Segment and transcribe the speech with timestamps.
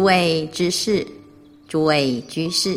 [0.00, 1.06] 诸位知识，
[1.68, 2.74] 诸位居士，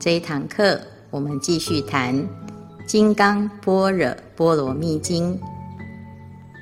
[0.00, 2.16] 这一堂课我们继续谈
[2.86, 5.38] 《金刚般若波罗蜜经》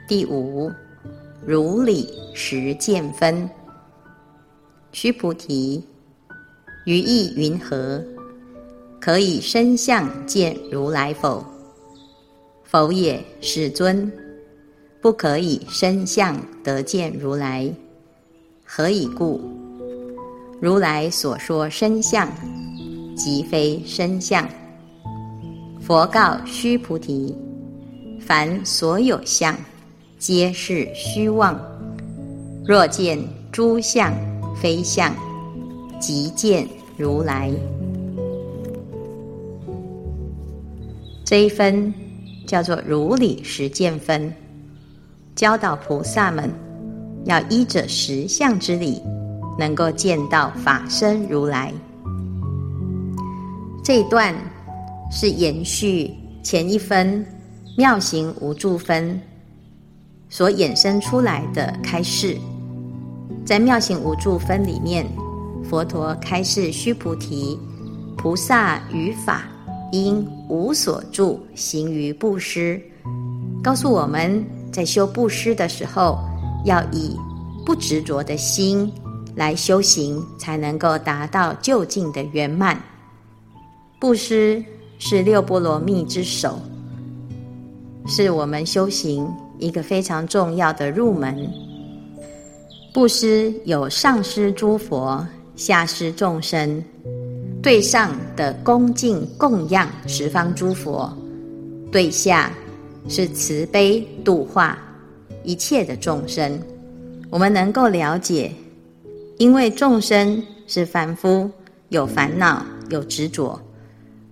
[0.08, 0.68] 第五
[1.46, 3.48] 如理实见分。
[4.90, 5.86] 须菩提，
[6.84, 8.02] 于意云何？
[9.00, 11.44] 可以身相见如来否？
[12.64, 14.11] 否也，世尊，
[15.00, 17.72] 不可以身相得见如来。
[18.75, 19.39] 何以故？
[20.58, 22.26] 如来所说身相，
[23.14, 24.49] 即非身相。
[25.79, 27.36] 佛告须菩提：
[28.18, 29.54] 凡所有相，
[30.18, 31.61] 皆是虚妄。
[32.66, 33.19] 若见
[33.53, 34.11] 诸相
[34.56, 35.14] 非相，
[36.00, 36.66] 即见
[36.97, 37.52] 如来。
[41.27, 41.92] 这一分
[42.46, 44.34] 叫做如理实见分，
[45.36, 46.50] 教导菩萨们。
[47.24, 49.00] 要依着实相之理，
[49.58, 51.72] 能够见到法身如来。
[53.84, 54.34] 这一段
[55.10, 56.10] 是延续
[56.42, 57.24] 前一分
[57.76, 59.20] 妙行无住分
[60.28, 62.36] 所衍生出来的开示。
[63.44, 65.06] 在妙行无住分里面，
[65.64, 67.58] 佛陀开示须菩提，
[68.16, 69.42] 菩萨于法
[69.92, 72.80] 应无所住，行于布施，
[73.62, 76.18] 告诉我们在修布施的时候。
[76.64, 77.16] 要以
[77.64, 78.91] 不执着的心
[79.34, 82.80] 来修行，才能够达到究竟的圆满。
[84.00, 84.62] 布施
[84.98, 86.58] 是六波罗蜜之首，
[88.06, 89.27] 是我们修行
[89.58, 91.48] 一个非常重要的入门。
[92.92, 96.84] 布施有上施诸佛，下施众生，
[97.62, 101.10] 对上的恭敬供养十方诸佛，
[101.90, 102.52] 对下
[103.08, 104.77] 是慈悲度化。
[105.45, 106.58] 一切的众生，
[107.30, 108.53] 我们能够了解，
[109.39, 111.51] 因为众生是凡夫，
[111.89, 113.61] 有烦恼，有执着。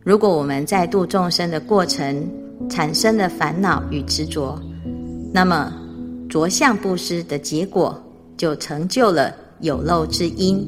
[0.05, 2.27] 如果我们在度众生的过程
[2.69, 4.59] 产生了烦恼与执着，
[5.33, 5.73] 那么
[6.29, 8.01] 着相布施的结果
[8.37, 10.67] 就成就了有漏之因。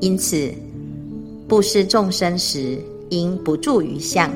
[0.00, 0.52] 因此，
[1.48, 2.78] 布施众生时
[3.10, 4.30] 应不住于相，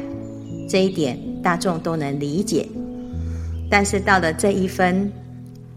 [0.69, 2.69] 这一点大众都能理解。
[3.69, 5.11] 但是到了这一分。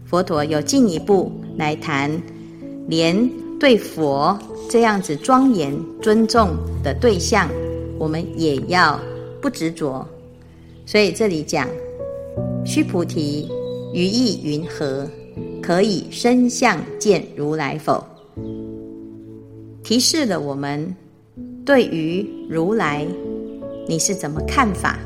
[0.04, 2.10] 佛陀有进一步来谈，
[2.88, 4.38] 连对佛
[4.68, 6.50] 这样子庄严尊重
[6.82, 7.48] 的对象，
[7.98, 9.00] 我们也要
[9.40, 10.06] 不执着。
[10.86, 11.66] 所以这里讲，
[12.64, 13.48] 须菩提，
[13.92, 15.08] 于意云何？
[15.62, 18.04] 可以身相见如来否？
[19.82, 20.94] 提示了我们
[21.64, 23.06] 对于如来，
[23.88, 24.98] 你是怎么看法？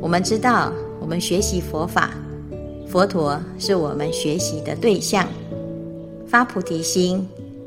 [0.00, 2.14] 我们知道，我们学习佛法。
[2.88, 5.26] 佛陀是我们学习的对象，
[6.26, 7.26] 发菩提心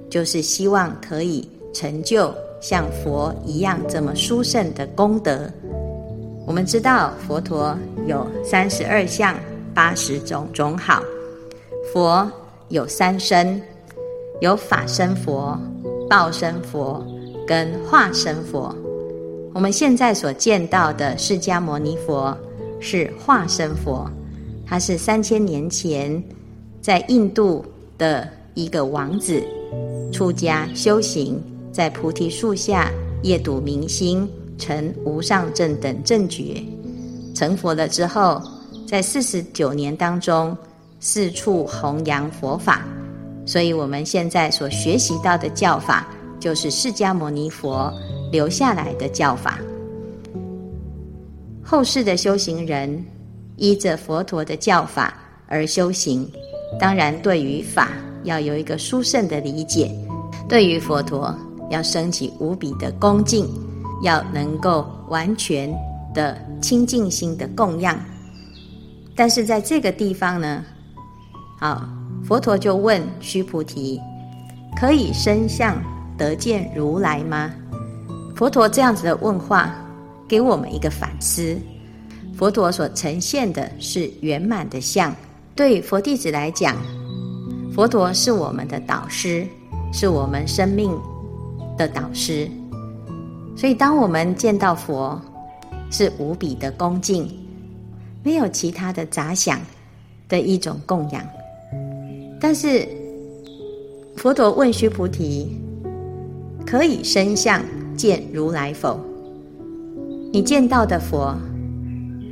[0.09, 5.50] 就是希望可以成就像佛一样这么殊胜的功德。
[6.47, 7.78] 我们知道佛陀
[8.08, 9.35] 有三十二相
[9.74, 11.03] 八十种种好，
[11.94, 12.29] 佛
[12.69, 13.62] 有三身，
[14.40, 15.59] 有法身佛、
[16.09, 17.06] 报身佛
[17.46, 18.74] 跟化身佛。
[19.53, 22.35] 我们现在所见到的释迦牟尼佛
[22.79, 24.09] 是化身佛。
[24.69, 26.24] 他是三千年前
[26.80, 27.66] 在印度
[27.97, 29.44] 的一个王子，
[30.12, 31.41] 出家修行，
[31.72, 32.91] 在菩提树下
[33.24, 34.29] 夜睹明星，
[34.59, 36.63] 成无上正等正觉，
[37.34, 38.40] 成佛了之后，
[38.85, 40.56] 在四十九年当中
[41.00, 42.85] 四处弘扬佛法，
[43.47, 46.08] 所以我们现在所学习到的教法，
[46.40, 47.91] 就是释迦牟尼佛
[48.31, 49.59] 留下来的教法。
[51.63, 53.03] 后世的修行人。
[53.59, 55.14] 依着佛陀的教法
[55.47, 56.28] 而修行，
[56.80, 57.90] 当然对于法
[58.24, 59.92] 要有一个殊胜的理解，
[60.47, 61.36] 对于佛陀
[61.70, 63.47] 要升起无比的恭敬，
[64.02, 65.70] 要能够完全
[66.14, 68.00] 的清净心的供养。
[69.16, 70.64] 但是在这个地方呢，
[71.59, 71.88] 好，
[72.23, 74.00] 佛陀就问须菩提：
[74.79, 75.78] 可以身相
[76.17, 77.52] 得见如来吗？
[78.35, 79.76] 佛陀这样子的问话，
[80.28, 81.58] 给我们一个反思。
[82.40, 85.14] 佛陀所呈现的是圆满的相，
[85.53, 86.74] 对佛弟子来讲，
[87.76, 89.46] 佛陀是我们的导师，
[89.91, 90.97] 是我们生命
[91.78, 92.50] 的导师。
[93.58, 95.20] 所以，当我们见到佛，
[95.91, 97.30] 是无比的恭敬，
[98.24, 99.59] 没有其他的杂想
[100.30, 101.22] 的一种供养。
[102.40, 102.88] 但是，
[104.16, 105.59] 佛陀问须菩提
[106.66, 107.62] ：“可以身相
[107.97, 108.97] 见如来否？”
[110.32, 111.36] 你见到的佛，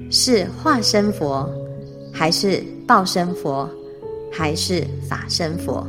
[0.09, 1.49] 是化身佛，
[2.13, 3.69] 还是报身佛，
[4.31, 5.85] 还是法身佛？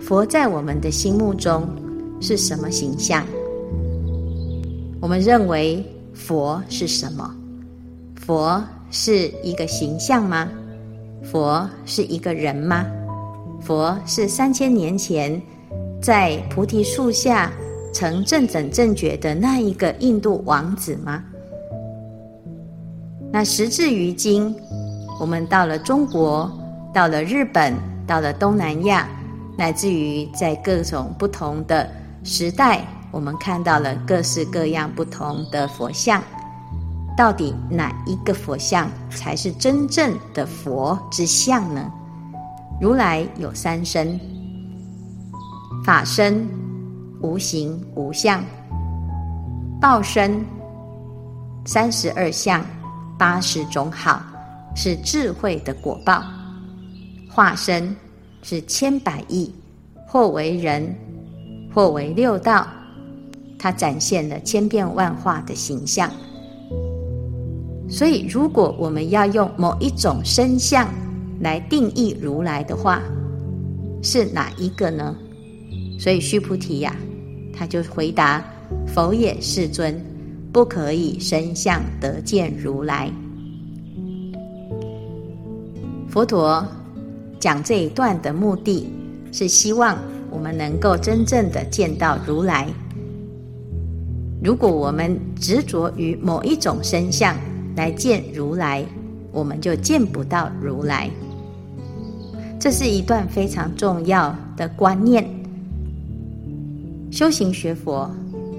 [0.00, 1.68] 佛在我们的心目中
[2.20, 3.24] 是什么形象？
[5.00, 7.34] 我们认为佛是什么？
[8.16, 10.48] 佛是一个形象吗？
[11.22, 12.86] 佛是一个人吗？
[13.60, 15.40] 佛是三千年前
[16.00, 17.52] 在菩提树下
[17.92, 21.24] 曾证等正觉的那一个印度王子吗？
[23.30, 24.54] 那时至于今，
[25.20, 26.50] 我们到了中国，
[26.94, 27.74] 到了日本，
[28.06, 29.06] 到了东南亚，
[29.56, 31.90] 乃至于在各种不同的
[32.24, 32.84] 时代。
[33.10, 36.22] 我们看到了各式各样不同的佛像，
[37.16, 41.90] 到底哪一个佛像才是真正的佛之相呢？
[42.80, 44.20] 如来有三身：
[45.84, 46.46] 法身、
[47.22, 48.40] 无形无相；
[49.80, 50.44] 报身、
[51.64, 52.62] 三十二相、
[53.18, 54.22] 八十种好，
[54.76, 56.22] 是智慧的果报；
[57.28, 57.94] 化身
[58.42, 59.52] 是千百亿，
[60.06, 60.94] 或为人，
[61.74, 62.66] 或为六道。
[63.58, 66.08] 它展现了千变万化的形象，
[67.90, 70.88] 所以如果我们要用某一种身相
[71.40, 73.02] 来定义如来的话，
[74.00, 75.16] 是哪一个呢？
[75.98, 76.94] 所以须菩提呀、
[77.52, 78.44] 他就回答
[78.86, 80.00] ：“否也，世尊，
[80.58, 83.08] 不可以身相得见如来。”
[86.10, 86.66] 佛陀
[87.38, 88.92] 讲这一段的目的
[89.30, 89.96] 是希望
[90.28, 92.66] 我们能够真正的见到如来。
[94.42, 97.36] 如果我们执着于某一种身相
[97.76, 98.84] 来见如来，
[99.30, 101.08] 我们就见不到如来。
[102.58, 105.24] 这是一段非常重要的观念。
[107.12, 108.10] 修行学佛，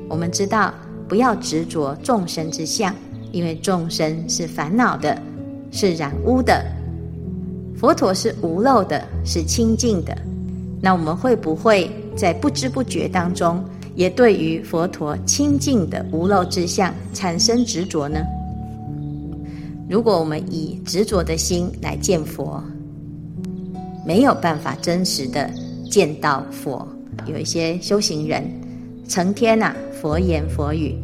[0.07, 0.73] 我们知道
[1.09, 2.95] 不要执着众生之相，
[3.31, 5.19] 因为众生是烦恼的，
[5.71, 6.63] 是染污的。
[7.75, 10.15] 佛陀是无漏的，是清净的。
[10.79, 13.63] 那我们会不会在不知不觉当中，
[13.95, 18.19] 也对于佛陀清净的无漏之相产生执着呢？
[19.89, 22.63] 如果我们以执着的心来见佛，
[24.05, 25.49] 没有办法真实的
[25.89, 26.87] 见到佛。
[27.25, 28.43] 有一些修行人
[29.09, 30.95] 成天呐、啊、佛言佛语，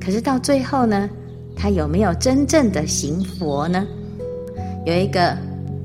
[0.00, 1.08] 可是到最后呢，
[1.54, 3.86] 他有没有真正的行佛呢？
[4.84, 5.34] 有一个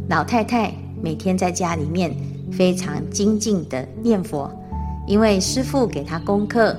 [0.10, 2.14] 老太太每天在家里面
[2.52, 4.52] 非常精进的念佛。
[5.08, 6.76] 因为师父给他功课，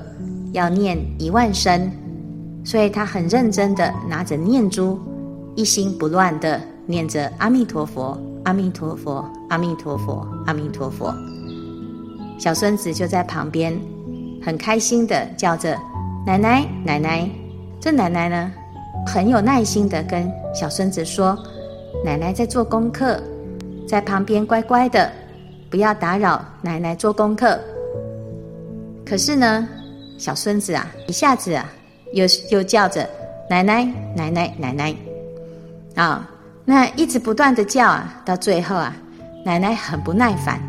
[0.53, 1.91] 要念一万声，
[2.63, 4.97] 所以他很认真的拿着念珠，
[5.55, 11.13] 一心不乱的念着阿弥陀佛，阿弥陀佛，阿弥陀佛，阿弥陀佛。
[12.37, 13.77] 小孙子就在旁边，
[14.41, 15.77] 很开心的叫着
[16.25, 17.29] 奶奶，奶奶。
[17.79, 18.51] 这奶奶呢，
[19.07, 21.37] 很有耐心的跟小孙子说，
[22.05, 23.19] 奶奶在做功课，
[23.87, 25.11] 在旁边乖乖的，
[25.69, 27.59] 不要打扰奶奶做功课。
[29.05, 29.67] 可是呢，
[30.17, 31.65] 小孙子啊，一下子啊，
[32.13, 33.07] 又又叫着
[33.49, 33.83] 奶奶
[34.15, 34.95] 奶奶奶奶，
[35.95, 36.29] 啊、
[36.63, 38.95] 那一直不断的叫啊，到最后啊，
[39.43, 40.61] 奶奶很不耐烦，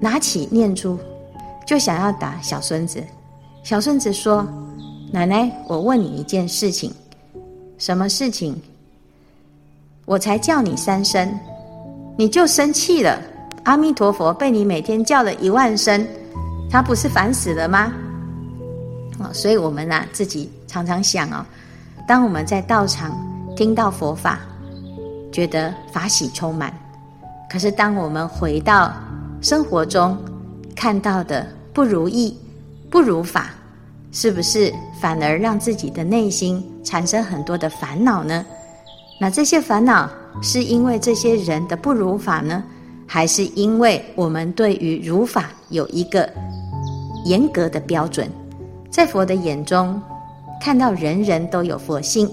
[0.00, 0.96] 拿起念珠
[1.66, 3.02] 就想要打小孙子。
[3.62, 4.46] 小孙子说
[5.12, 6.92] ：“奶奶，我问你一件事情，
[7.78, 8.60] 什么事情？
[10.04, 11.38] 我才叫你三声，
[12.16, 13.20] 你就生气了？
[13.64, 16.06] 阿弥陀佛被你每天叫了一万声。”
[16.70, 17.92] 他不是烦死了吗？
[19.20, 21.44] 啊，所以我们呐、啊、自己常常想哦，
[22.08, 23.14] 当我们在道场
[23.54, 24.40] 听到佛法，
[25.30, 26.72] 觉得法喜充满，
[27.50, 28.90] 可是当我们回到
[29.42, 30.18] 生活中
[30.74, 32.36] 看到的不如意、
[32.90, 33.50] 不如法，
[34.10, 38.44] 是不是反而让自己的内心产生很多的烦恼呢？
[39.20, 40.10] 那这些烦恼
[40.42, 42.62] 是因为这些人的不如法呢，
[43.06, 46.28] 还是因为我们对于如法有一个
[47.24, 48.28] 严格的标准，
[48.90, 50.00] 在佛的眼中，
[50.60, 52.28] 看到人人都有佛性，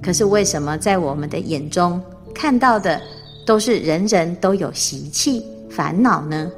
[0.00, 2.00] 可是为什么在我们的眼中
[2.32, 3.00] 看到的
[3.44, 6.48] 都是人人都有习气烦恼呢？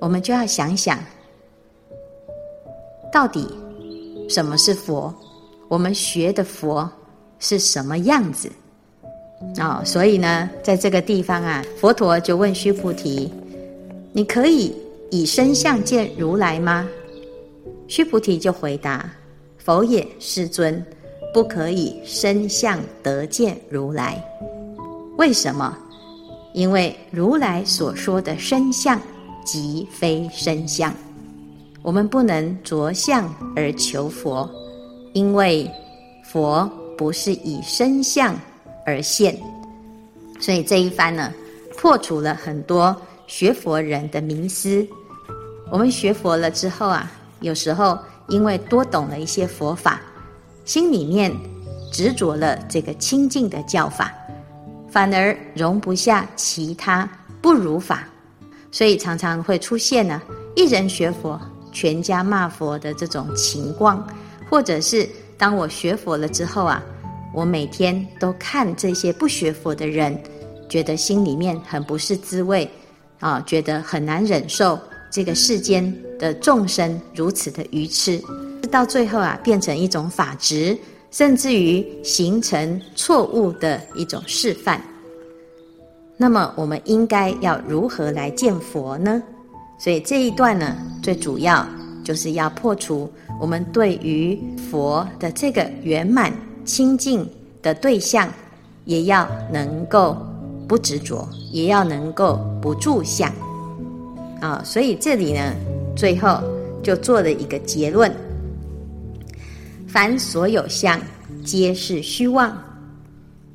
[0.00, 0.98] 我们就要想想，
[3.12, 3.48] 到底
[4.28, 5.14] 什么是佛？
[5.68, 6.90] 我们学的佛
[7.38, 8.50] 是什么样子？
[9.60, 13.32] 哦，所以呢，在这个地方啊，佛陀就问须菩提
[14.12, 14.74] ：“你可以？”
[15.10, 16.86] 以身相见如来吗？
[17.86, 19.10] 须菩提就回答
[19.56, 20.84] ：“否也，世尊，
[21.32, 24.22] 不可以身相得见如来。
[25.16, 25.74] 为什么？
[26.52, 29.00] 因为如来所说的身相，
[29.50, 30.92] 即非身相。
[31.80, 34.46] 我们不能着相而求佛，
[35.14, 35.70] 因为
[36.22, 38.36] 佛不是以身相
[38.84, 39.34] 而现。
[40.38, 41.32] 所以这一番呢，
[41.78, 42.94] 破除了很多。”
[43.28, 44.86] 学佛人的迷思。
[45.70, 50.00] 我们学佛了之后啊，有时候因为多懂了一些佛法，
[50.64, 51.30] 心里面
[51.92, 54.14] 执着了这个清净的教法，
[54.90, 57.06] 反而容不下其他
[57.42, 58.08] 不如法，
[58.70, 60.20] 所以常常会出现呢、
[60.54, 61.40] 一人学佛，
[61.72, 64.06] 全家骂佛的这种情况，
[64.50, 66.82] 或者是当我学佛了之后啊，
[67.32, 70.20] 我每天都看这些不学佛的人，
[70.68, 72.70] 觉得心里面很不是滋味
[73.20, 74.78] 啊，觉得很难忍受。
[75.10, 78.22] 这个世间的众生如此的愚痴，
[78.70, 80.76] 到最后啊，变成一种法执，
[81.10, 84.82] 甚至于形成错误的一种示范。
[86.20, 89.22] 那么，我们应该要如何来见佛呢？
[89.78, 91.64] 所以这一段呢，最主要
[92.02, 93.08] 就是要破除
[93.40, 94.36] 我们对于
[94.68, 96.32] 佛的这个圆满
[96.64, 97.24] 清净
[97.62, 98.28] 的对象，
[98.84, 100.16] 也要能够
[100.66, 103.32] 不执着，也要能够不住相。
[104.40, 105.54] 啊、所以这里呢，
[105.94, 106.40] 最后
[106.82, 108.12] 就做了一个结论：
[109.86, 111.00] 凡所有相，
[111.44, 112.56] 皆是虚妄。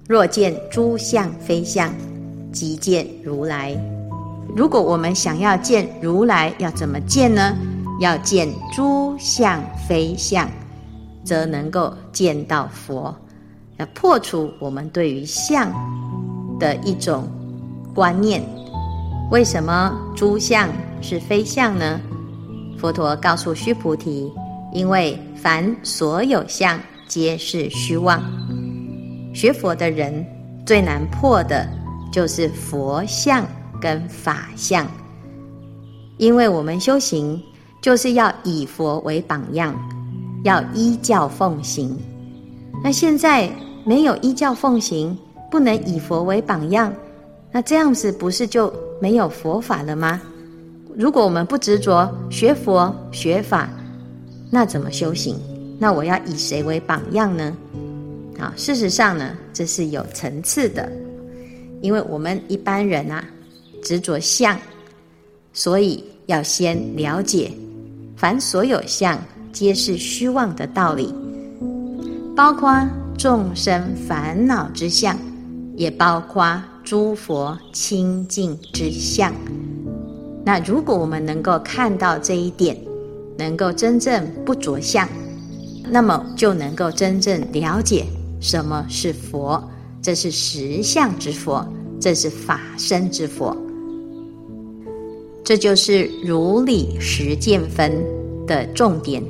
[0.07, 1.93] 若见诸相非相，
[2.53, 3.75] 即见如来。
[4.55, 7.53] 如果我们想要见如来，要怎么见呢？
[7.99, 10.49] 要见诸相非相，
[11.23, 13.13] 则能够见到佛。
[13.77, 15.71] 要破除我们对于相
[16.59, 17.27] 的一种
[17.93, 18.43] 观念。
[19.31, 20.69] 为什么诸相
[21.01, 21.99] 是非相呢？
[22.77, 24.31] 佛陀告诉须菩提：
[24.71, 28.21] 因为凡所有相皆是虚妄。
[29.33, 30.25] 学佛的人
[30.65, 31.67] 最难破的
[32.13, 33.43] 就是佛相
[33.81, 34.87] 跟法相，
[36.17, 37.41] 因为我们修行
[37.81, 39.75] 就是要以佛为榜样，
[40.43, 41.97] 要依教奉行。
[42.83, 43.49] 那现在
[43.83, 45.17] 没有依教奉行，
[45.49, 46.93] 不能以佛为榜样，
[47.51, 50.21] 那这样子不是就没有佛法了吗？
[50.95, 53.67] 如果我们不执着学佛学法，
[54.51, 55.35] 那怎么修行？
[55.79, 57.57] 那我要以谁为榜样呢？
[58.37, 60.91] 啊，事实上呢，这是有层次的，
[61.83, 63.23] 因为我们一般人啊，
[63.83, 64.57] 执着相，
[65.51, 67.51] 所以要先了解，
[68.15, 69.19] 凡所有相
[69.51, 71.13] 皆是虚妄的道理，
[72.35, 72.73] 包括
[73.17, 75.15] 众生烦恼之相，
[75.75, 76.59] 也包括。
[76.85, 79.33] 诸佛清净之相，
[80.43, 82.77] 那如果我们能够看到这一点，
[83.37, 85.07] 能够真正不着相，
[85.89, 88.05] 那么就能够真正了解
[88.41, 89.63] 什么是佛。
[90.03, 91.65] 这是实相之佛，
[91.99, 93.55] 这是法身之佛。
[95.43, 97.91] 这就是如理实见分
[98.45, 99.23] 的重点。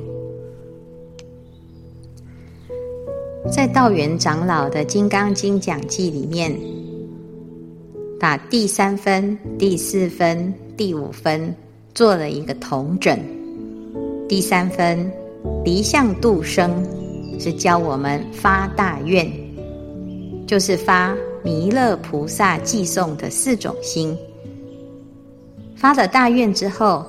[3.52, 6.54] 在道元长老的《金刚经讲记》里面。
[8.20, 11.54] 把第三分、第四分、第五分
[11.94, 13.18] 做了一个统整。
[14.26, 15.12] 第三分
[15.62, 16.82] 离相度生，
[17.38, 19.30] 是教我们发大愿，
[20.46, 24.16] 就是发弥勒菩萨偈颂的四种心。
[25.76, 27.04] 发了大愿之后，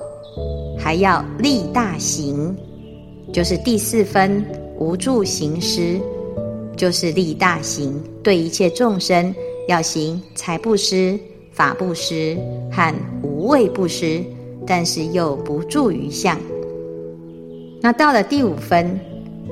[0.78, 2.54] 还要立大行，
[3.32, 4.44] 就是第四分
[4.78, 6.00] 无住行施，
[6.76, 9.34] 就是立大行，对一切众生。
[9.68, 11.18] 要行财布施、
[11.50, 12.38] 法布施
[12.70, 14.22] 和无畏布施，
[14.64, 16.38] 但是又不住于相。
[17.80, 18.96] 那到了第五分，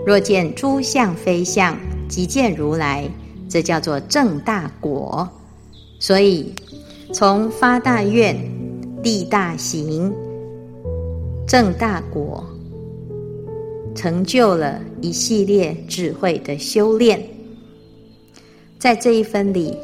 [0.06, 1.76] 若见诸相非相，
[2.08, 3.10] 即见如来，
[3.54, 5.28] 这叫做正大果。
[6.00, 6.52] 所以
[7.12, 8.37] 从发大愿、
[9.00, 10.12] 立大行、
[11.46, 12.44] 正大果，
[13.94, 17.23] 成就了一系列智慧的修炼。
[18.76, 19.78] 在这一分里。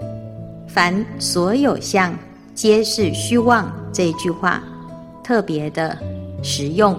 [0.73, 2.17] 凡所有相，
[2.55, 3.73] 皆是虚妄。
[3.93, 4.63] 这一句话
[5.23, 5.99] 特别的
[6.45, 6.97] 实用，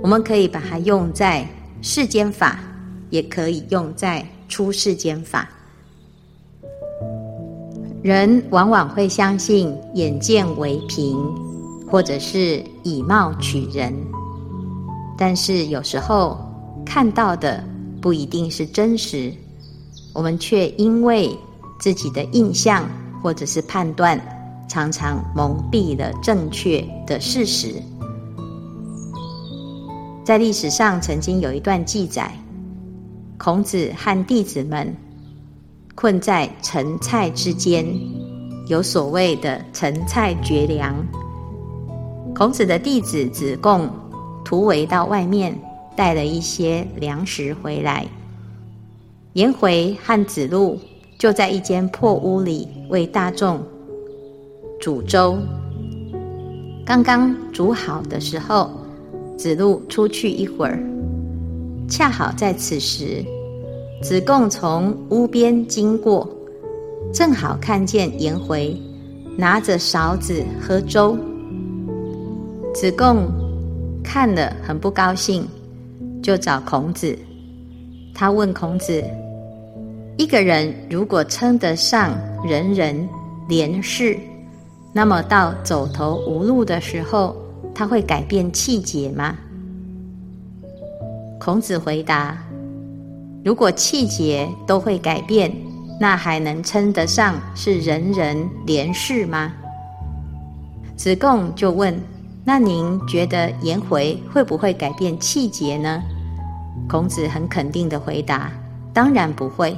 [0.00, 1.44] 我们可以把它用在
[1.82, 2.60] 世间法，
[3.10, 5.48] 也可以用在出世间法。
[8.02, 11.16] 人往往会相信眼见为凭，
[11.90, 13.94] 或者是以貌取人，
[15.18, 16.38] 但是有时候
[16.84, 17.62] 看到的
[18.00, 19.32] 不一定是真实，
[20.12, 21.36] 我们却因为。
[21.82, 22.86] 自己的印象
[23.22, 24.20] 或者是判断，
[24.68, 27.72] 常常蒙蔽了正确的事实。
[30.22, 32.30] 在历史上曾经有一段记载，
[33.38, 34.94] 孔子和弟子们
[35.94, 37.86] 困在陈蔡之间，
[38.66, 40.94] 有所谓的陈蔡绝粮。
[42.34, 43.90] 孔子的弟子子贡
[44.44, 45.58] 突围到外面，
[45.96, 48.06] 带了一些粮食回来。
[49.32, 50.78] 颜回和子路。
[51.18, 53.62] 就在一间破屋里为大众
[54.80, 55.36] 煮粥，
[56.82, 58.70] 刚刚煮好的时候，
[59.36, 60.82] 子路出去一会儿，
[61.86, 63.22] 恰好在此时，
[64.02, 66.26] 子贡从屋边经过，
[67.12, 68.74] 正好看见颜回
[69.36, 71.16] 拿着勺子喝粥。
[72.74, 73.28] 子贡
[74.02, 75.46] 看了很不高兴，
[76.22, 77.16] 就找孔子。
[78.14, 79.04] 他问孔子
[80.16, 83.06] ：“一个人如果称得上仁人
[83.50, 84.18] 廉士，
[84.94, 87.36] 那么到走投无路的时候，
[87.74, 89.36] 他会改变气节吗？”
[91.38, 92.38] 孔子回答
[93.44, 95.50] ：“如果气节都会改变，
[95.98, 99.52] 那还能称得上是人人廉士吗？”
[100.96, 101.98] 子贡就问
[102.44, 106.02] ：“那您觉得颜回会不会改变气节呢？”
[106.88, 108.50] 孔子很肯定的回答
[108.92, 109.76] ：“当然不会。”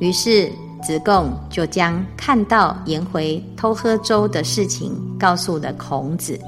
[0.00, 0.50] 于是
[0.82, 6.38] 子贡就将看到颜回偷喝粥的事情告诉了孔子。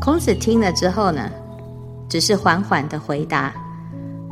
[0.00, 1.30] 孔子听了之后呢，
[2.08, 3.52] 只是缓缓的回答：“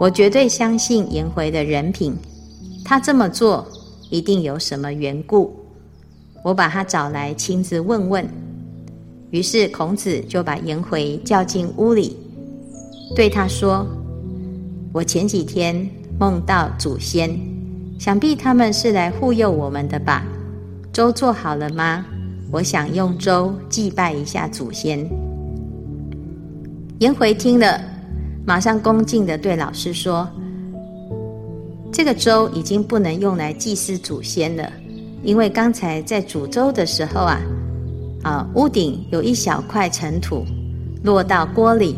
[0.00, 2.16] 我绝对相信颜回的人品，
[2.83, 3.66] 他这么做
[4.09, 5.54] 一定有什么缘故。
[6.42, 8.26] 我把他找来亲自问问。”
[9.30, 12.16] 于是孔子就把颜回叫进屋里。
[13.14, 13.87] 对他说
[14.90, 15.87] ：“我前几天
[16.19, 17.38] 梦到祖先，
[17.99, 20.25] 想必他们是来护佑我们的吧？
[20.95, 22.07] 粥做好了吗？
[22.50, 25.07] 我想用粥祭拜一下祖先。”
[27.00, 27.78] 颜回听了，
[28.47, 30.28] 马上恭敬的对老师说
[31.92, 34.73] ：“这个粥已经不能用来祭祀祖先了，
[35.23, 37.40] 因为刚才在煮粥的时候啊，
[38.23, 40.44] 啊，屋顶有一小块尘土
[41.04, 41.97] 落到锅里。”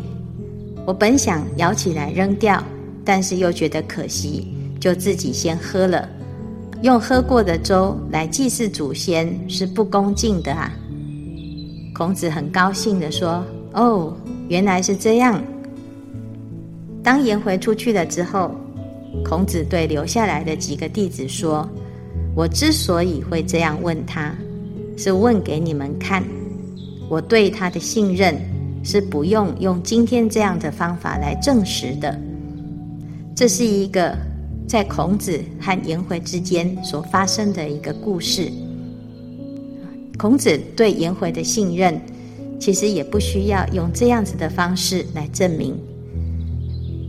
[0.85, 2.61] 我本想舀起来扔掉，
[3.05, 4.49] 但是又觉得可惜，
[4.81, 6.07] 就自己先喝了。
[6.81, 10.69] 用喝过的粥来祭祀祖先是不恭敬的啊！
[11.95, 14.13] 孔子很高兴地说：“哦，
[14.49, 15.41] 原来是这样。”
[17.03, 18.55] 当颜回出去了之后，
[19.23, 21.69] 孔子对留下来的几个弟子说
[22.33, 24.33] ：“我之所以会这样问他，
[24.97, 26.23] 是问给你们看，
[27.09, 28.35] 我对他的信任。”
[28.85, 32.19] 是不用用今天这样的方法来证实的。
[33.33, 34.13] 这是一个
[34.67, 38.51] 在孔子和颜回之间所发生的一个故事。
[40.17, 41.97] 孔子对颜回的信任，
[42.59, 45.73] 其实也不需要用这样子的方式来证明。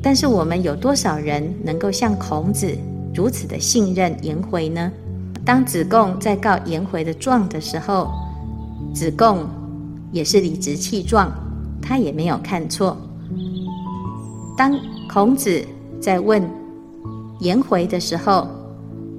[0.05, 2.77] 但是我们有多少人能够像孔子
[3.15, 4.93] 如此的信任颜回呢？
[5.47, 8.11] 当子贡在告颜回的状的时候，
[8.95, 9.49] 子贡
[10.13, 11.33] 也是理直气壮。
[11.81, 12.97] 他也没有看错。
[14.57, 14.75] 当
[15.13, 15.63] 孔子
[16.01, 16.43] 在问
[17.41, 18.47] 颜回的时候，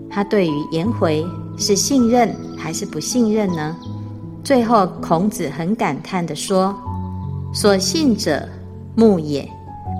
[0.10, 1.26] 他对于颜回
[1.58, 3.76] 是信任还是不信任呢？
[4.44, 6.76] 最后，孔子很感叹地说
[7.54, 8.48] ：“所信者，
[8.96, 9.48] 目也，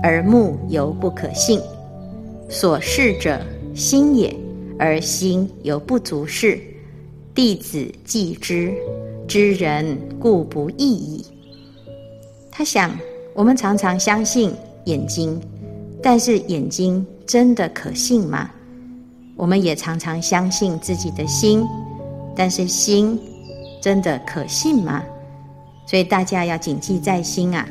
[0.02, 1.58] 而目犹不可信；
[2.48, 3.40] 所视者，
[3.74, 4.34] 心也，
[4.78, 6.60] 而心犹不足视。
[7.34, 8.72] 弟子继之，
[9.28, 11.24] 知人固不异矣。”
[12.50, 12.96] 他想，
[13.34, 14.52] 我们常常相信
[14.84, 15.38] 眼睛，
[16.02, 18.50] 但是眼睛真的可信吗？
[19.36, 21.62] 我们也常常相信自己的心，
[22.34, 23.20] 但是心
[23.82, 25.02] 真的可信吗？
[25.86, 27.68] 所以大家要谨记在心啊！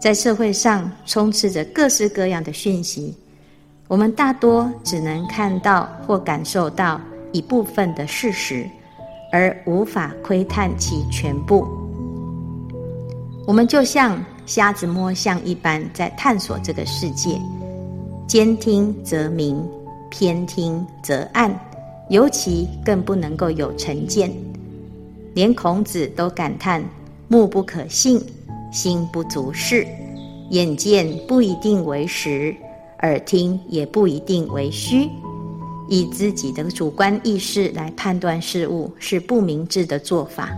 [0.00, 3.14] 在社会上充斥着各式各样的讯息，
[3.88, 7.00] 我们大多只能看到或感受到
[7.32, 8.68] 一部分的事实，
[9.32, 11.66] 而无法窥探其全部。
[13.46, 17.40] 我们就像瞎子摸象一般，在探索这个世界。
[18.26, 19.66] 兼听则明，
[20.10, 21.52] 偏听则暗。
[22.10, 24.32] 尤其更不能够有成见。
[25.34, 26.82] 连孔子都感叹：
[27.26, 28.18] 目不可信，
[28.70, 29.86] 心不足视。
[30.50, 32.56] 眼见不一定为实，
[33.00, 35.08] 耳听也不一定为虚。
[35.90, 40.50] 以自己的主观意识来判断事物，是不明智的做法。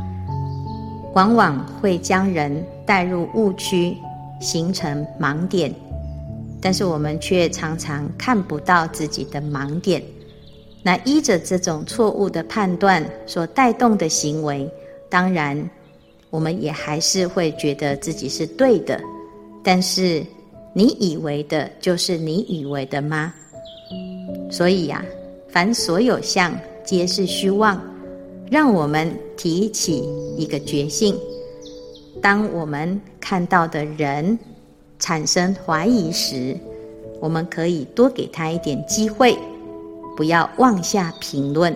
[1.14, 3.96] 往往会将人带入误区，
[4.40, 5.75] 形成盲点，
[6.61, 10.01] 但是我们却常常看不到自己的盲点。
[10.83, 14.68] 那依着这种错误的判断所带动的行为，
[15.09, 15.68] 当然
[16.31, 19.01] 我们也还是会觉得自己是对的。
[19.62, 20.25] 但是
[20.73, 23.35] 你以为的就是你以为的吗？
[24.51, 25.05] 所以呀、
[25.49, 27.81] 凡所有相，皆是虚妄。
[28.51, 30.03] 让我们提起
[30.37, 31.14] 一个决心：
[32.21, 34.37] 当我们看到的人
[34.99, 36.57] 产生怀疑时，
[37.21, 39.38] 我们可以多给他一点机会，
[40.16, 41.73] 不要妄下评论。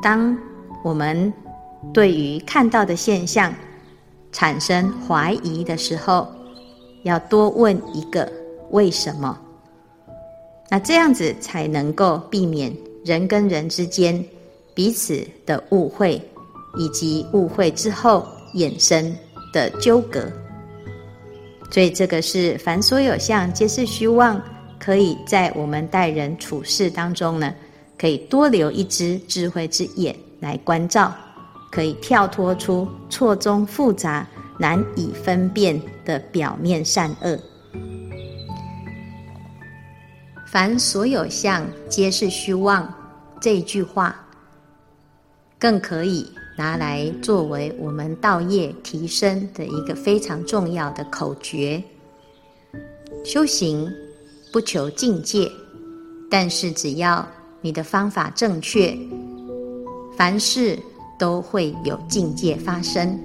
[0.00, 0.38] 当
[0.84, 1.32] 我们
[1.92, 3.54] 对于看到的现象
[4.30, 6.28] 产生怀疑的时候，
[7.02, 8.30] 要多问一个
[8.70, 9.38] 为什么。
[10.70, 14.24] 那这样子才能够避免人跟人之间
[14.74, 16.20] 彼此的误会，
[16.78, 19.14] 以及误会之后衍生
[19.52, 20.24] 的纠葛。
[21.70, 24.40] 所以这个是凡所有相，皆是虚妄。
[24.78, 27.54] 可以在我们待人处事当中呢，
[27.96, 31.14] 可以多留一只智慧之眼来关照，
[31.72, 37.38] 可以跳脱出错综复杂、难以分辨的表面善恶。
[40.46, 42.92] 凡所有相，皆是虚妄。
[43.40, 44.14] 这句话，
[45.58, 51.82] 更可以拿来作为我们道业提升的一个非常重要的口诀。
[53.24, 53.90] 修行
[54.52, 55.50] 不求境界，
[56.30, 57.26] 但是只要
[57.62, 58.96] 你的方法正确，
[60.16, 60.78] 凡事
[61.22, 63.16] 都会有境界发生。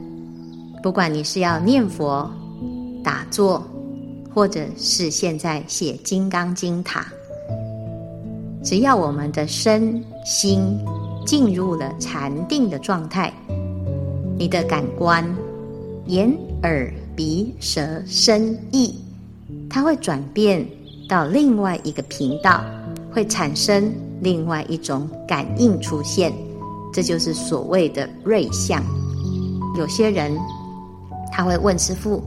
[0.84, 2.30] 不管你是要念佛、
[3.04, 3.66] 打坐，
[4.32, 7.08] 或者是现在写《金刚经》塔。
[8.64, 10.78] 只要我们的身心
[11.26, 13.34] 进入了禅定的状态，
[14.38, 15.26] 你的感官
[16.06, 16.32] 眼
[16.62, 18.94] 耳鼻舌身意，
[19.68, 20.64] 它会转变
[21.10, 22.64] 到另外一个频道，
[23.12, 26.32] 会产生另外一种感应出现，
[26.94, 28.84] 这就是所谓的瑞相。
[29.78, 30.38] 有些人
[31.32, 32.24] 他会问师父，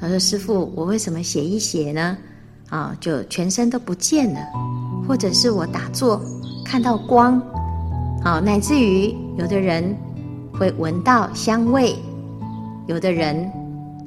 [0.00, 2.16] 他说：“师父，我为什么写一写呢？
[2.70, 4.40] 啊，就全身都不见了。”
[5.06, 6.20] 或者是我打坐
[6.64, 7.40] 看到光，
[8.22, 9.96] 好，乃至于有的人
[10.52, 11.96] 会闻到香味，
[12.86, 13.50] 有的人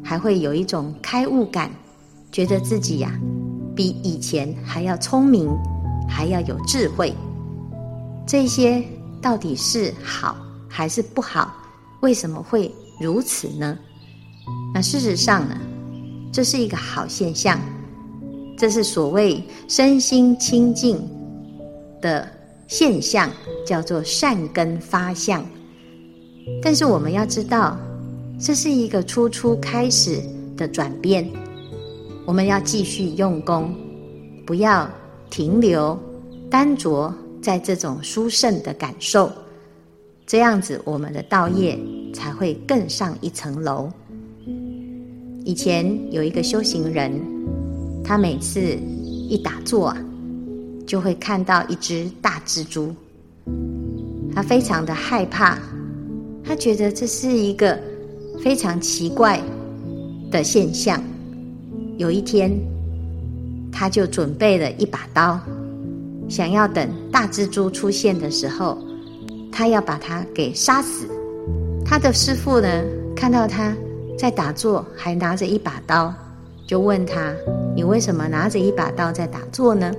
[0.01, 1.69] 还会有一种开悟感，
[2.31, 3.11] 觉得自己呀
[3.75, 5.49] 比以前还要聪明，
[6.07, 7.13] 还要有智慧。
[8.25, 8.81] 这些
[9.25, 10.38] 到底是好
[10.69, 11.51] 还是不好？
[12.01, 13.75] 为什么会如此呢？
[14.71, 15.57] 那事实上呢，
[16.31, 17.59] 这是一个好现象。
[18.55, 21.01] 这是所谓身心清净
[21.99, 22.29] 的
[22.67, 23.31] 现象，
[23.65, 25.43] 叫做善根发相。
[26.61, 27.75] 但是我们要知道，
[28.39, 30.21] 这是一个初初开始
[30.55, 31.27] 的转变。
[32.27, 33.75] 我们要继续用功，
[34.45, 34.88] 不要
[35.31, 35.99] 停留
[36.47, 37.11] 单着
[37.45, 39.31] 在这种殊胜的感受，
[40.25, 41.77] 这样子我们的道业
[42.12, 43.88] 才会更上一层楼。
[45.43, 47.12] 以前有一个修行人。
[48.08, 48.62] 他每次
[49.27, 49.97] 一打坐啊，
[50.86, 52.93] 就会看到一只大蜘蛛。
[54.31, 55.58] 他非常的害怕，
[56.43, 57.79] 他觉得这是一个
[58.43, 59.41] 非常奇怪
[60.29, 61.01] 的现象。
[61.97, 62.51] 有一天，
[63.71, 65.39] 他就准备了一把刀，
[66.27, 68.77] 想要等大蜘蛛出现的时候，
[69.51, 71.07] 他要把它给杀死。
[71.85, 72.67] 他的师父呢，
[73.15, 73.75] 看到他
[74.17, 76.13] 在打坐，还拿着一把刀。
[76.67, 77.31] 就问他
[77.75, 79.93] ：“你为什么拿着一把刀在打坐呢？”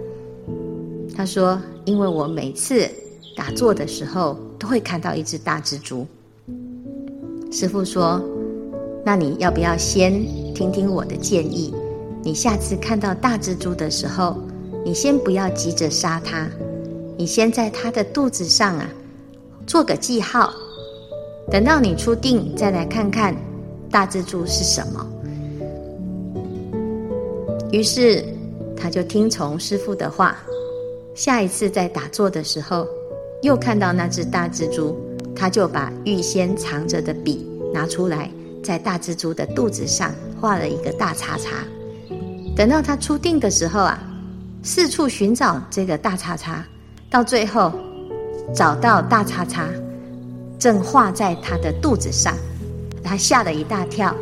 [1.17, 2.91] 他说：“因为我每次
[3.37, 6.05] 打坐的时候，都会看到一只大蜘蛛。”
[7.53, 8.21] 师父说
[9.07, 10.13] ：“那你要不要先
[10.53, 11.73] 听听我的建议？
[12.25, 14.37] 你下次看到大蜘蛛的时候，
[14.87, 16.49] 你先不要急着杀它，
[17.17, 18.89] 你先在它的肚子上啊
[19.67, 20.53] 做个记号，
[21.51, 23.35] 等到你出定再来看看
[23.91, 25.05] 大蜘蛛是什么。”
[27.73, 28.25] 于是，
[28.77, 30.37] 他就听从师父的话。
[31.17, 32.87] 下一次在打坐的时候，
[33.43, 34.97] 又看到那只大蜘蛛，
[35.35, 37.45] 他就把预先藏着的笔
[37.75, 38.31] 拿出来，
[38.63, 41.65] 在大蜘蛛的肚子上画了一个大叉叉。
[42.55, 43.99] 等到他出定的时候啊，
[44.67, 46.67] 四处寻找这个大叉叉，
[47.09, 47.73] 到最后
[48.53, 49.69] 找到大叉叉，
[50.59, 52.35] 正画在他的肚子上，
[53.01, 54.13] 他吓了一大跳。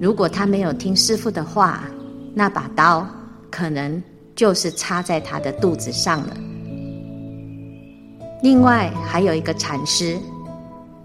[0.00, 1.84] 如果他没有听师傅的话，
[2.34, 3.06] 那把刀
[3.50, 4.02] 可能
[4.34, 6.34] 就是插在他的肚子上了。
[8.42, 10.16] 另外还有一个禅师，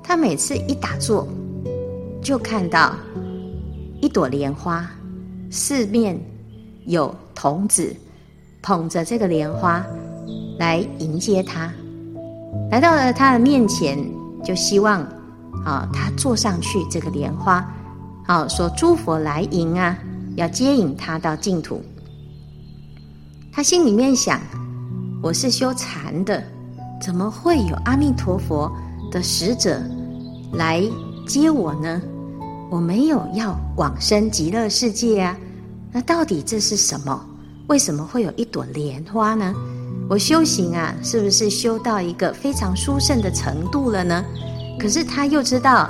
[0.02, 1.28] 他每次一打坐，
[2.22, 2.96] 就看到
[4.02, 4.90] 一朵莲花，
[5.50, 6.18] 四面
[6.86, 7.94] 有童子
[8.62, 9.84] 捧着这个莲花
[10.60, 11.71] 来迎接他，
[12.69, 13.97] 来到了他的面前，
[14.43, 15.02] 就希望
[15.65, 17.65] 啊他坐上去这个莲花，
[18.28, 19.97] 好说诸佛来迎啊。
[20.38, 21.84] 要接引他到净土，
[23.52, 24.39] 他心里面想：
[25.21, 26.41] 我是修禅的，
[27.02, 28.71] 怎么会有阿弥陀佛
[29.12, 29.82] 的使者
[30.54, 30.82] 来
[31.28, 32.02] 接我呢？
[32.71, 35.38] 我没有要往生极乐世界啊！
[35.91, 37.26] 那到底这是什么？
[37.67, 39.54] 为什么会有一朵莲花呢？
[40.10, 44.26] 我修行啊，是不是修到一个非常殊胜的程度了呢？
[44.78, 45.89] 可是他又知道，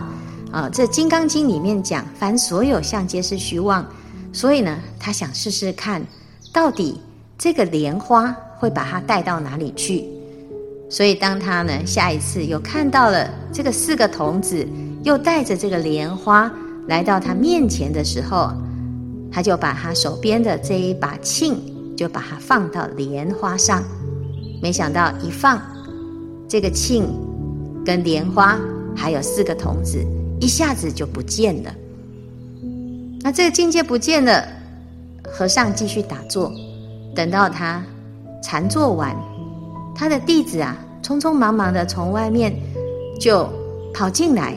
[0.52, 3.84] 啊，这《金刚经》里面讲，凡所有相皆是虚妄，
[4.32, 6.06] 所以呢，他想试试看，
[6.54, 7.02] 到底
[7.38, 10.06] 这个莲花会把他带到哪里去。
[10.88, 14.68] 所以当他呢下一次又看到了这个四个童子，
[15.04, 16.52] 又带着这个莲花
[16.88, 18.52] 来到他面前的时候，
[19.32, 21.56] 他就把他手边的这一把磬，
[21.96, 23.84] 就把它放到莲花上。
[24.62, 25.62] 没想到一放，
[26.48, 27.04] 这个磬
[27.86, 28.60] 跟莲花
[28.96, 30.06] 还有四个童子，
[30.40, 31.74] 一下子就不见了。
[33.22, 34.48] 那这个境界不见了，
[35.24, 36.52] 和尚继续打坐，
[37.16, 37.84] 等到他
[38.44, 39.16] 禅坐完，
[39.96, 42.54] 他的弟子啊，匆匆忙忙的从外面
[43.20, 43.48] 就
[43.94, 44.56] 跑进来。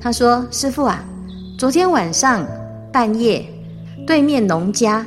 [0.00, 1.04] 他说：“师父啊，
[1.58, 2.46] 昨天晚上
[2.92, 3.44] 半夜，
[4.06, 5.04] 对面农家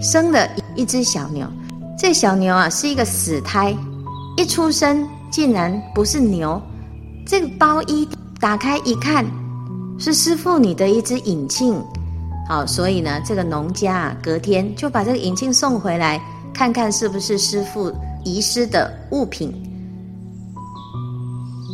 [0.00, 1.46] 生了一只小牛。”
[1.98, 3.76] 这小牛啊，是一个死胎，
[4.36, 6.60] 一出生竟然不是牛。
[7.24, 8.08] 这个包衣
[8.40, 9.24] 打开一看，
[9.98, 11.80] 是师父你的一只引磬。
[12.48, 16.20] 好，所以呢，这个农家啊，隔天就把这个引磬送回来，
[16.52, 17.92] 看看是不是师父
[18.24, 19.52] 遗失的物品。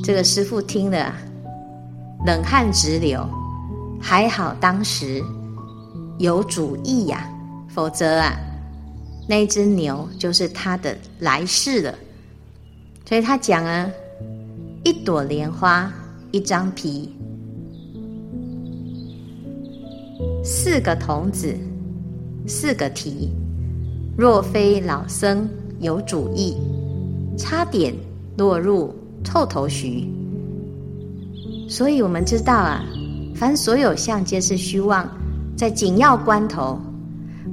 [0.05, 1.15] 这个师父听了，
[2.27, 3.27] 冷汗直流。
[4.01, 5.25] 还好当时
[6.19, 7.29] 有主意呀，
[7.69, 8.37] 否则啊。
[9.29, 11.95] 那只牛就是他的来世了，
[13.07, 13.89] 所以他讲啊，
[14.85, 15.93] 一朵莲花，
[16.31, 17.15] 一张皮，
[20.43, 21.55] 四个童子，
[22.47, 23.31] 四个蹄。
[24.17, 26.57] 若非老僧有主意，
[27.37, 27.95] 差点
[28.37, 30.09] 落入臭头绪。
[31.69, 32.83] 所以我们知道啊，
[33.35, 35.07] 凡所有相皆是虚妄，
[35.59, 36.81] 在紧要关头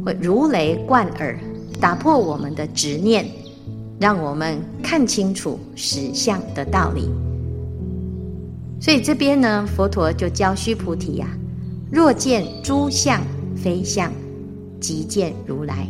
[0.06, 1.38] 会如雷贯耳。
[1.78, 3.26] 打破我们的执念，
[4.00, 7.10] 让我们看清楚实相的道理。
[8.80, 11.28] 所以这边呢，佛陀就教须菩提呀、
[11.92, 13.20] 若见诸相
[13.58, 14.10] 非相，
[14.80, 15.86] 即见如来。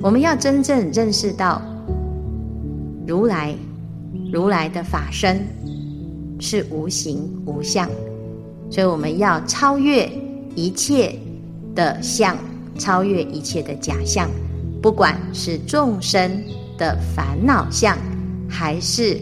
[0.00, 1.60] 我们要真正认识到
[3.06, 3.54] 如来，
[4.32, 5.46] 如来的法身
[6.40, 7.86] 是无形无相，
[8.70, 10.10] 所以我们要超越
[10.56, 11.16] 一切
[11.74, 12.36] 的相，
[12.76, 14.28] 超越一切的假象。
[14.82, 16.42] 不管是众生
[16.76, 17.96] 的烦恼相，
[18.48, 19.20] 还是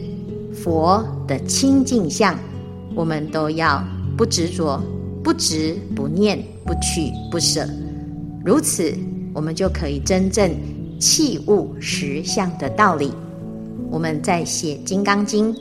[0.53, 2.39] 佛的清净相，
[2.95, 3.83] 我们都要
[4.17, 4.81] 不执着、
[5.23, 7.69] 不执、不念、不取、不舍。
[8.45, 8.95] 如此，
[9.33, 10.51] 我们就可以真正
[11.01, 13.13] 契悟实相的道理。
[13.91, 15.55] 我们在写《金刚经》，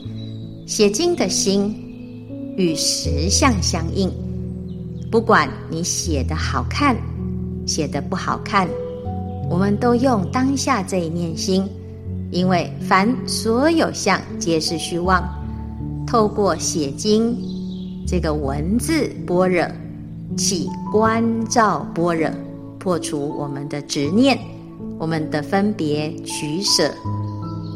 [0.66, 1.74] 写经的心
[2.58, 4.12] 与实相相应。
[5.13, 6.97] 不管你写得好看，
[7.67, 8.67] 写得不好看。
[9.47, 11.69] 我们都用当下这一念心，
[12.32, 15.23] 因为凡所有相皆是虚妄。
[16.08, 17.38] 透过写经
[18.08, 19.63] 这个文字般若，
[20.36, 22.32] 起观照般若，
[22.80, 24.36] 破除我们的执念，
[24.97, 26.91] 我们的分别取舍，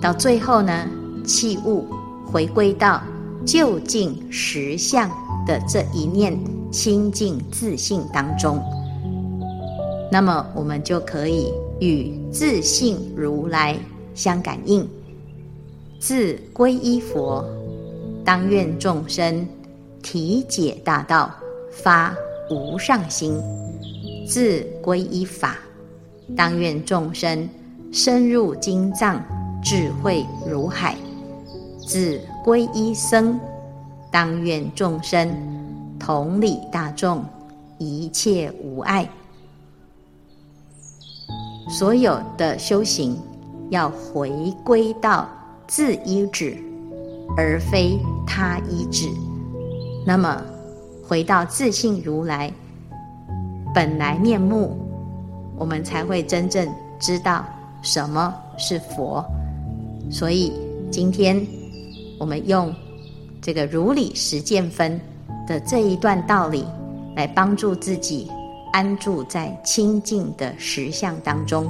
[0.02, 0.88] 到最后呢，
[1.24, 1.86] 契悟
[2.26, 3.00] 回归到
[3.46, 5.08] 究竟实相
[5.46, 6.36] 的这一念
[6.72, 8.62] 清净自信当中。
[10.12, 13.78] 那么我们就可以与自信如来
[14.16, 14.88] 相感应，
[16.00, 17.44] 自皈依佛，
[18.24, 19.48] 当愿众生
[20.02, 21.30] 体解大道，
[21.72, 22.16] 发
[22.50, 23.34] 无上心；
[24.26, 25.58] 自皈依法，
[26.36, 27.48] 当愿众生
[27.92, 29.22] 深入经藏，
[29.62, 30.96] 智慧如海；
[31.86, 33.38] 自皈依僧，
[34.10, 35.30] 当愿众生
[36.08, 37.22] 同理大众，
[37.80, 39.06] 一切无碍。
[41.68, 43.20] 所有的修行
[43.72, 44.32] 要回
[44.64, 45.28] 归到
[45.68, 46.58] 自依止，
[47.36, 49.10] 而非他依止。
[50.06, 50.42] 那么，
[51.06, 52.50] 回到自信如来
[53.76, 54.78] 本来面目，
[55.58, 57.46] 我们才会真正知道
[57.82, 59.22] 什么是佛。
[60.10, 60.54] 所以，
[60.90, 61.46] 今天
[62.18, 62.74] 我们用
[63.42, 64.98] 这个如理实践分
[65.48, 66.66] 的这一段道理，
[67.16, 68.30] 来帮助自己。
[68.74, 71.68] 安住在清净的实相当中。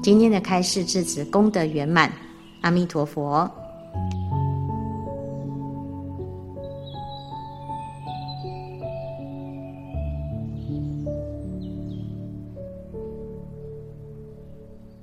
[0.00, 2.12] 今天的开示至此功德圆满，
[2.60, 3.50] 阿弥陀佛。